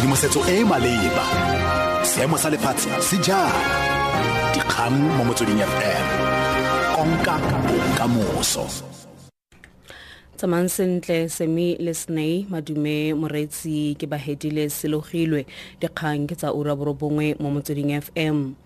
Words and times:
tshedimosetso 0.00 0.40
e 0.48 0.60
e 0.60 0.64
maleba. 0.64 1.24
Seemo 2.02 2.36
sa 2.40 2.48
lefatshe 2.48 2.88
se 3.04 3.16
jang 3.20 3.52
dikgang 4.56 4.96
mo 4.96 5.28
motsweding 5.28 5.60
fm 5.60 6.06
konka 6.96 7.36
bokamoso. 7.68 8.64
Tsamayng 10.40 10.72
sentle 10.72 11.28
semi 11.28 11.76
le 11.76 11.92
sney 11.92 12.48
madume 12.48 13.12
moreetsi 13.12 13.92
ke 14.00 14.08
bahedile 14.08 14.72
selogilwe. 14.72 15.44
Dikgang 15.80 16.24
ke 16.24 16.32
tsa 16.32 16.56
ura 16.56 16.72
borobongwe 16.72 17.36
mo 17.36 17.52
motsweding 17.52 17.92
fm 18.00 18.56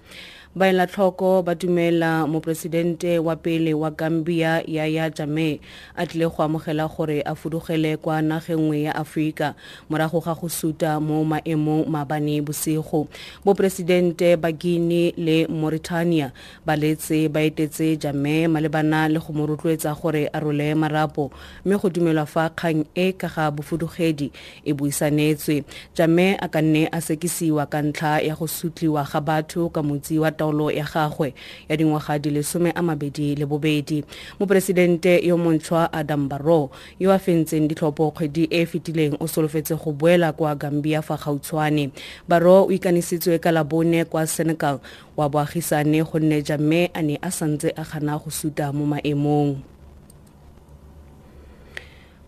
baela 0.55 0.87
tlhoko 0.87 1.43
ba 1.43 1.55
dumela 1.55 2.27
moporesidente 2.27 3.19
wa 3.19 3.35
pele 3.37 3.75
wa 3.75 3.91
gambia 3.91 4.63
yaya 4.67 5.11
jame 5.11 5.61
a 5.97 6.07
tlile 6.07 6.31
go 6.31 6.43
amogela 6.43 6.87
gore 6.87 7.23
a 7.27 7.35
fudugele 7.35 7.97
kwa 7.97 8.23
nageng 8.23 8.61
nngwe 8.61 8.83
ya 8.83 8.95
aforika 8.95 9.55
morago 9.91 10.21
ga 10.21 10.35
go 10.35 10.49
suta 10.49 11.01
mo 11.01 11.25
maemong 11.25 11.91
maabane 11.91 12.43
bosigo. 12.43 13.09
Boporesidente 13.45 14.37
ba 14.37 14.53
guinea 14.53 15.13
le 15.17 15.47
mauritania 15.49 16.31
ba 16.67 16.77
letse 16.77 17.29
ba 17.29 17.43
etetse 17.43 17.97
jame 17.97 18.47
malebana 18.49 19.09
le 19.09 19.19
go 19.19 19.33
mo 19.33 19.47
rotloetsa 19.47 19.91
gore 20.01 20.31
a 20.33 20.39
role 20.39 20.75
marapo 20.75 21.33
mme 21.65 21.79
go 21.83 21.91
dumelwa 21.91 22.27
fa 22.27 22.49
kgang 22.51 22.87
e 22.95 23.13
ka 23.13 23.27
ga 23.27 23.51
bofudugedi 23.51 24.31
e 24.65 24.73
buisanetswe. 24.73 25.65
Jame 25.97 26.39
a 26.39 26.47
ka 26.49 26.63
nne 26.63 26.87
a 26.93 27.01
sekisiwa 27.01 27.67
ka 27.67 27.83
ntlha 27.83 28.21
ya 28.23 28.37
go 28.37 28.47
sutliwa 28.47 29.03
ga 29.03 29.21
batho 29.21 29.69
ka 29.69 29.83
motsi 29.83 30.19
wa 30.19 30.31
taolo 30.45 30.69
ya 30.69 30.85
gagwe 30.85 31.33
ya 31.69 31.77
dingwaga 31.77 32.21
di 32.21 32.31
le 32.31 32.43
some 32.45 32.69
a 32.69 32.83
mabedi 32.83 33.35
le 33.35 33.47
bobedi. 33.49 34.05
Moporesidente 34.39 35.25
yo 35.25 35.37
montšhwa 35.41 35.89
adam 35.93 36.29
barrow 36.29 36.69
yo 37.01 37.11
a 37.11 37.19
fentseng 37.19 37.69
ditlhopho 37.69 38.13
kgwedi 38.13 38.45
e 38.53 38.61
e 38.63 38.67
fetileng 38.67 39.17
o 39.21 39.27
solofetse 39.27 39.75
go 39.81 39.93
boela 39.93 40.33
kwa 40.33 40.55
gambia 40.55 41.01
fa 41.03 41.17
gautshwane. 41.17 41.91
Barrow 42.29 42.69
o 42.69 42.73
ikanisitswe 42.73 43.39
ka 43.41 43.51
labone 43.53 44.05
kwa 44.05 44.27
senegal 44.27 44.81
wa 45.17 45.29
boagisane 45.29 46.05
gonne 46.05 46.43
jamme 46.43 46.91
a 46.93 47.03
ne 47.03 47.19
a 47.23 47.31
santse 47.31 47.73
a 47.77 47.85
gana 47.85 48.19
go 48.19 48.31
suta 48.31 48.73
mo 48.73 48.85
maemong 48.87 49.74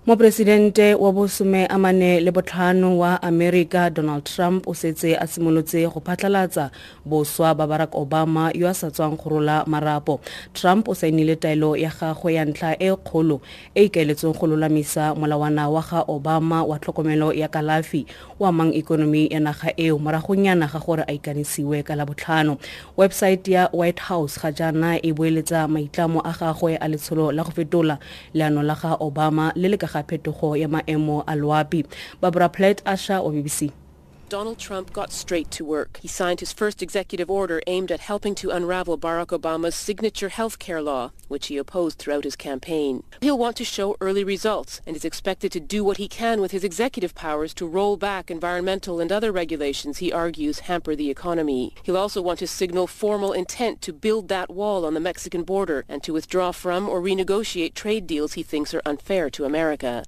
moporesidente 0.06 0.94
wa 0.94 1.12
bosome 1.12 1.66
a 1.66 1.78
mane 1.78 2.20
le 2.20 2.30
botlhano 2.30 2.98
wa 2.98 3.22
america 3.22 3.90
donald 3.90 4.24
trump 4.24 4.68
o 4.68 4.74
setse 4.74 5.16
a 5.16 5.26
simolotse 5.26 5.82
go 5.92 6.00
phatlalatsa 6.00 6.70
boswa 7.04 7.54
ba 7.54 7.66
barack 7.66 7.94
obama 7.94 8.52
yo 8.54 8.68
a 8.68 8.74
sa 8.74 8.90
tswang 8.90 9.16
go 9.16 9.30
rola 9.30 9.64
marapo. 9.66 10.20
Trump 10.54 10.88
o 10.88 10.94
saenile 10.94 11.36
taelo 11.36 11.76
ya 11.76 11.90
gagwe 11.90 12.34
ya 12.34 12.44
ntlha 12.44 12.76
e 12.78 12.96
kgolo 12.96 13.40
e 13.74 13.84
ikaeletseng 13.84 14.34
go 14.38 14.46
lolamisa 14.46 15.14
molawana 15.14 15.68
wa 15.68 15.82
ga 15.82 16.02
obama 16.06 16.62
wa 16.62 16.78
tlhokomelo 16.78 17.32
ya 17.32 17.48
kalafi 17.48 18.06
o 18.40 18.46
amang 18.46 18.74
ikonomi 18.74 19.26
ya 19.26 19.40
naga 19.40 19.72
eo 19.76 19.98
moragonyana 19.98 20.66
ga 20.66 20.78
gore 20.78 21.04
a 21.06 21.12
ikanisiwe 21.12 21.82
ka 21.82 21.94
labotlhano. 21.96 22.58
Website 22.96 23.48
ya 23.48 23.70
white 23.72 24.00
house 24.00 24.38
ga 24.38 24.52
jaana 24.52 25.02
e 25.02 25.12
boeletsa 25.12 25.68
maitlamo 25.68 26.20
a 26.24 26.32
gagwe 26.32 26.76
a 26.76 26.88
letsholo 26.88 27.32
la 27.32 27.42
go 27.42 27.50
fetola 27.50 27.98
leano 28.34 28.62
la 28.62 28.74
ga 28.74 28.94
obama 29.00 29.52
le 29.56 29.68
le 29.68 29.76
ka 29.76 29.86
ga 29.96 30.02
phetogo 30.04 30.56
ya 30.56 30.68
maemo 30.68 31.24
a 31.26 31.32
loapi. 31.34 31.86
Barbara 32.20 32.48
plat 32.52 32.82
asha 32.84 33.24
wa 33.24 33.32
bbc 33.32 33.72
Donald 34.28 34.58
Trump 34.58 34.92
got 34.92 35.12
straight 35.12 35.52
to 35.52 35.64
work. 35.64 36.00
He 36.02 36.08
signed 36.08 36.40
his 36.40 36.52
first 36.52 36.82
executive 36.82 37.30
order 37.30 37.62
aimed 37.68 37.92
at 37.92 38.00
helping 38.00 38.34
to 38.36 38.50
unravel 38.50 38.98
Barack 38.98 39.28
Obama's 39.28 39.76
signature 39.76 40.28
health 40.30 40.58
care 40.58 40.82
law, 40.82 41.12
which 41.28 41.46
he 41.46 41.56
opposed 41.56 41.98
throughout 41.98 42.24
his 42.24 42.34
campaign. 42.34 43.04
He'll 43.20 43.38
want 43.38 43.56
to 43.56 43.64
show 43.64 43.96
early 44.00 44.24
results 44.24 44.80
and 44.84 44.96
is 44.96 45.04
expected 45.04 45.52
to 45.52 45.60
do 45.60 45.84
what 45.84 45.98
he 45.98 46.08
can 46.08 46.40
with 46.40 46.50
his 46.50 46.64
executive 46.64 47.14
powers 47.14 47.54
to 47.54 47.66
roll 47.66 47.96
back 47.96 48.28
environmental 48.28 48.98
and 48.98 49.12
other 49.12 49.30
regulations 49.30 49.98
he 49.98 50.12
argues 50.12 50.60
hamper 50.60 50.96
the 50.96 51.10
economy. 51.10 51.74
He'll 51.84 51.96
also 51.96 52.20
want 52.20 52.40
to 52.40 52.48
signal 52.48 52.88
formal 52.88 53.32
intent 53.32 53.80
to 53.82 53.92
build 53.92 54.26
that 54.28 54.50
wall 54.50 54.84
on 54.84 54.94
the 54.94 55.00
Mexican 55.00 55.44
border 55.44 55.84
and 55.88 56.02
to 56.02 56.12
withdraw 56.12 56.50
from 56.50 56.88
or 56.88 57.00
renegotiate 57.00 57.74
trade 57.74 58.06
deals 58.08 58.32
he 58.32 58.42
thinks 58.42 58.74
are 58.74 58.82
unfair 58.84 59.30
to 59.30 59.44
America. 59.44 60.02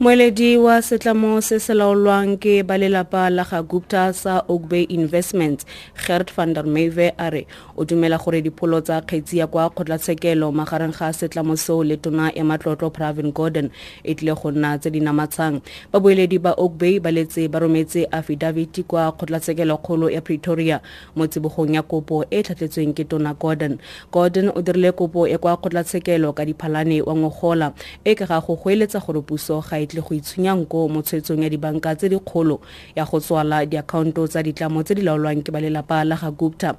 Moeledi 0.00 0.56
wa 0.58 0.82
setlamo 0.82 1.40
se 1.40 1.60
se 1.60 1.74
laolwang 1.74 2.36
ke 2.36 2.62
ba 2.62 2.76
lelapa 2.76 3.30
la 3.30 3.44
ga 3.48 3.62
gupta 3.62 4.12
sa 4.12 4.44
oakbay 4.48 4.84
investments 4.92 5.64
gert 6.06 6.28
van 6.36 6.52
der 6.52 6.64
meve 6.68 7.14
a 7.16 7.30
re 7.30 7.46
o 7.76 7.84
dumela 7.84 8.18
gore 8.20 8.42
dipholo 8.42 8.80
tsa 8.80 9.00
kgetsi 9.00 9.38
ya 9.38 9.46
kwa 9.46 9.70
kgotlatshekelo 9.70 10.52
magareng 10.52 10.92
ga 10.92 11.12
setlamo 11.12 11.56
seo 11.56 11.84
le 11.84 11.96
tona 11.96 12.28
ya 12.36 12.44
matlotlo 12.44 12.90
pravin 12.90 13.32
gordon 13.32 13.70
e 14.04 14.14
tlile 14.14 14.34
go 14.34 14.50
nna 14.50 14.78
tse 14.78 14.90
di 14.90 15.00
namatshang 15.00 15.60
babueledi 15.92 16.38
ba 16.38 16.52
oakbay 16.52 17.00
ba 17.00 17.10
letse 17.10 17.48
ba 17.48 17.58
rometse 17.58 18.04
affidaviti 18.12 18.82
kwa 18.82 19.12
kgotlatshekelo 19.12 19.78
kgolo 19.78 20.10
ya 20.10 20.20
pretoria 20.20 20.80
mo 21.16 21.26
tsibogong 21.26 21.72
ya 21.74 21.82
kopo 21.82 22.24
e 22.30 22.42
tlhatlhetsweng 22.42 22.92
ke 22.92 23.04
tona 23.08 23.32
gordon 23.34 23.78
gordon 24.12 24.52
o 24.52 24.60
dirile 24.60 24.92
kopo 24.92 25.24
ya 25.28 25.38
kwa 25.38 25.56
kgotlatshekelo 25.56 26.36
ka 26.36 26.44
diphalane 26.44 27.00
wa 27.00 27.16
ngogola 27.16 27.72
e 28.04 28.14
ka 28.14 28.26
ga 28.28 28.40
go 28.44 28.60
goeletsa 28.60 29.00
gore 29.00 29.24
puso 29.24 29.64
ga 29.64 29.85
itle 29.86 30.66
go 30.68 30.88
mo 30.88 31.02
tshwetsong 31.02 31.42
ya 31.42 31.48
dibanka 31.48 31.94
tse 31.94 32.08
dikgolo 32.08 32.60
ya 32.96 33.06
go 33.06 33.20
tswala 33.20 33.62
diakhaonto 33.66 34.26
tsa 34.26 34.42
ditlamo 34.42 34.82
tse 34.82 34.94
di 34.94 35.02
laolwang 35.02 35.42
ke 35.42 35.54
la 35.54 36.16
ga 36.16 36.30
gupta 36.30 36.76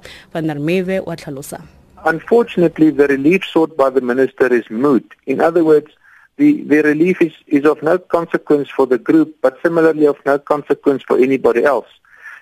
meve 0.60 1.00
wa 1.00 1.16
tlhalosa 1.16 1.64
Unfortunately, 2.04 2.90
the 2.90 3.08
relief 3.08 3.44
sought 3.44 3.76
by 3.76 3.90
the 3.90 4.00
minister 4.00 4.52
is 4.52 4.70
moot. 4.70 5.04
In 5.26 5.40
other 5.40 5.64
words, 5.64 5.90
the, 6.36 6.62
the 6.62 6.82
relief 6.82 7.20
is, 7.20 7.32
is 7.48 7.64
of 7.64 7.82
no 7.82 7.98
consequence 7.98 8.68
for 8.70 8.86
the 8.86 8.98
group, 8.98 9.36
but 9.42 9.58
similarly 9.62 10.06
of 10.06 10.16
no 10.24 10.38
consequence 10.38 11.02
for 11.02 11.18
anybody 11.18 11.64
else. 11.64 11.88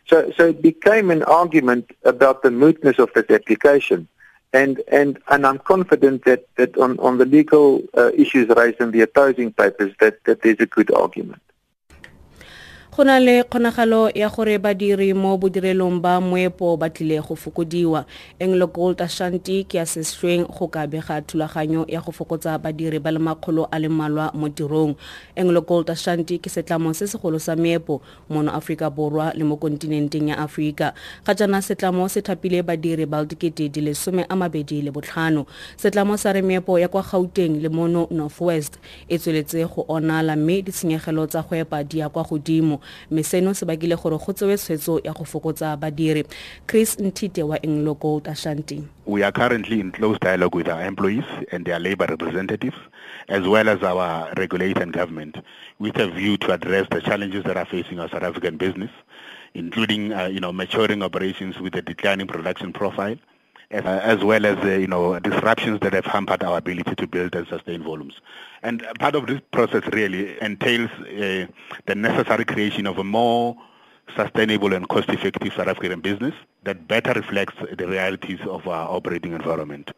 So, 0.06 0.30
so 0.36 0.48
it 0.48 0.62
became 0.62 1.10
an 1.10 1.22
argument 1.24 1.90
about 2.04 2.42
the 2.42 2.50
mootness 2.50 2.98
of 2.98 3.10
this 3.14 3.28
application. 3.30 4.06
And, 4.56 4.82
and, 4.88 5.18
and 5.28 5.46
I'm 5.46 5.58
confident 5.58 6.24
that, 6.24 6.48
that 6.56 6.78
on, 6.78 6.98
on 6.98 7.18
the 7.18 7.26
legal 7.26 7.82
uh, 7.94 8.10
issues 8.12 8.48
raised 8.48 8.80
in 8.80 8.90
the 8.90 9.02
opposing 9.02 9.52
papers 9.52 9.92
that, 10.00 10.24
that 10.24 10.40
there's 10.40 10.60
a 10.60 10.66
good 10.76 10.90
argument. 10.94 11.42
Go 12.96 13.04
na 13.04 13.20
le 13.20 13.44
kgonagalo 13.44 14.08
ya 14.14 14.30
gore 14.30 14.58
badiri 14.58 15.12
mo 15.12 15.36
bodirelong 15.36 16.00
ba 16.00 16.16
moepo 16.20 16.78
ba 16.80 16.88
tlile 16.88 17.20
go 17.20 17.36
fokodiwa. 17.36 18.06
Anglo 18.40 18.66
gold 18.72 19.02
ashanti 19.02 19.64
ke 19.68 19.76
ya 19.76 19.84
sešweng 19.84 20.48
go 20.48 20.68
ka 20.68 20.86
bega 20.86 21.20
thulaganyo 21.20 21.84
ya 21.88 22.00
go 22.00 22.08
fokotsa 22.10 22.56
badiri 22.58 22.98
ba 22.98 23.12
le 23.12 23.18
makgolo 23.18 23.68
a 23.70 23.78
le 23.78 23.88
mmalwa 23.88 24.32
mo 24.32 24.48
tirong. 24.48 24.96
Anglo 25.36 25.60
gold 25.60 25.90
ashanti 25.90 26.38
ke 26.38 26.48
setlamo 26.48 26.94
se 26.96 27.04
segolo 27.06 27.38
sa 27.38 27.52
meepo 27.54 28.00
mono 28.30 28.48
aforika 28.56 28.88
borwa 28.88 29.32
le 29.36 29.44
mo 29.44 29.56
kontinenteng 29.60 30.32
ya 30.32 30.38
aforika 30.38 30.94
ga 31.26 31.34
jaana 31.34 31.60
setlamo 31.60 32.08
se 32.08 32.22
thapile 32.22 32.62
badiri 32.64 33.04
ba 33.04 33.24
dikete 33.28 33.68
di 33.68 33.80
le 33.84 33.92
some 33.92 34.24
a 34.24 34.34
mabedi 34.36 34.80
le 34.80 34.90
botlhano. 34.90 35.44
Setlamo 35.76 36.16
sa 36.16 36.32
re 36.32 36.40
meepo 36.40 36.78
ya 36.80 36.88
kwa 36.88 37.02
gauteng 37.02 37.60
le 37.60 37.68
mono 37.68 38.08
northwest 38.10 38.80
e 39.08 39.18
tsweletse 39.18 39.68
go 39.68 39.84
onala 39.88 40.32
mme 40.36 40.62
ditshenyegelo 40.62 41.26
tsa 41.26 41.44
go 41.44 41.56
epa 41.56 41.84
di 41.84 41.98
ya 41.98 42.08
kwa 42.08 42.24
godimo 42.24 42.80
mme 43.10 43.22
seno 43.22 43.54
se 43.54 43.66
bakile 43.66 43.96
gore 43.96 44.18
go 44.18 44.32
tsewe 44.32 44.56
tshwetso 44.56 45.00
ya 45.04 45.12
go 45.12 45.24
fokotsa 45.24 45.76
badiri. 45.76 46.24
Chris 46.66 46.98
ntite 46.98 47.42
wa 47.42 47.58
anglo 47.62 47.94
gold 47.94 48.28
ashanti 48.28 48.82
We 49.06 49.22
are 49.22 49.32
currently 49.32 49.80
in 49.80 49.92
close 49.92 50.18
dialogue 50.18 50.54
with 50.54 50.68
our 50.68 50.84
employees 50.84 51.24
and 51.52 51.64
their 51.64 51.78
labor 51.78 52.06
representatives, 52.06 52.76
as 53.28 53.46
well 53.46 53.68
as 53.68 53.82
our 53.82 54.32
regulator 54.36 54.82
and 54.82 54.92
government, 54.92 55.36
with 55.78 55.96
a 55.98 56.08
view 56.08 56.36
to 56.38 56.52
address 56.52 56.88
the 56.90 57.00
challenges 57.00 57.44
that 57.44 57.56
are 57.56 57.66
facing 57.66 58.00
our 58.00 58.08
South 58.08 58.24
African 58.24 58.56
business, 58.56 58.90
including, 59.54 60.12
uh, 60.12 60.26
you 60.26 60.40
know, 60.40 60.52
maturing 60.52 61.02
operations 61.02 61.58
with 61.60 61.76
a 61.76 61.82
declining 61.82 62.26
production 62.26 62.72
profile, 62.72 63.16
as, 63.70 63.84
uh, 63.84 64.00
as 64.02 64.22
well 64.22 64.46
as, 64.46 64.56
uh, 64.64 64.68
you 64.68 64.86
know, 64.86 65.18
disruptions 65.18 65.80
that 65.80 65.92
have 65.92 66.06
hampered 66.06 66.42
our 66.42 66.58
ability 66.58 66.94
to 66.94 67.06
build 67.06 67.34
and 67.34 67.46
sustain 67.48 67.82
volumes. 67.82 68.20
And 68.62 68.86
part 68.98 69.14
of 69.14 69.26
this 69.26 69.40
process 69.52 69.82
really 69.92 70.40
entails 70.40 70.90
uh, 71.00 71.46
the 71.86 71.94
necessary 71.94 72.44
creation 72.44 72.86
of 72.86 72.98
a 72.98 73.04
more 73.04 73.56
sustainable 74.16 74.72
and 74.72 74.88
cost-effective 74.88 75.52
South 75.54 75.68
African 75.68 76.00
business 76.00 76.34
that 76.64 76.86
better 76.86 77.12
reflects 77.12 77.54
the 77.76 77.86
realities 77.86 78.40
of 78.46 78.66
our 78.68 78.88
operating 78.88 79.32
environment. 79.32 79.90